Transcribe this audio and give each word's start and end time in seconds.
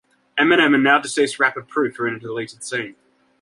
Eminem 0.35 0.73
and 0.73 0.83
now 0.83 0.97
deceased 0.99 1.37
rapper 1.37 1.61
Proof 1.61 1.99
are 1.99 2.07
in 2.07 2.15
a 2.15 2.19
deleted 2.19 2.63
scene. 2.63 2.95